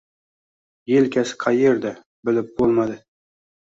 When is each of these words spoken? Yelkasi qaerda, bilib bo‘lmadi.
Yelkasi 0.93 1.39
qaerda, 1.45 1.95
bilib 2.27 2.53
bo‘lmadi. 2.61 3.03